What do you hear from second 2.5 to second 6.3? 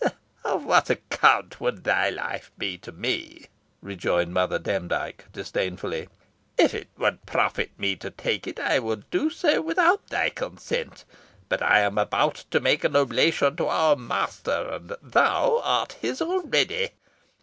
be to me?" rejoined Mother Demdike, disdainfully.